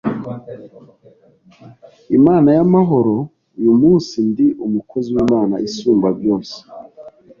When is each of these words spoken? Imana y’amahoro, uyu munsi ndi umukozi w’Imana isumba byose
Imana 2.17 2.49
y’amahoro, 2.57 3.15
uyu 3.59 3.73
munsi 3.81 4.13
ndi 4.29 4.47
umukozi 4.65 5.09
w’Imana 5.15 5.55
isumba 5.67 6.07
byose 6.19 6.57